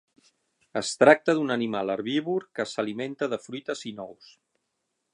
Es 0.79 0.93
tracta 1.01 1.35
d'un 1.39 1.55
animal 1.57 1.95
herbívor 1.97 2.49
que 2.59 2.67
s'alimenta 2.73 3.31
de 3.35 3.43
fruites 3.47 3.89
i 3.93 3.97
nous. 4.03 4.37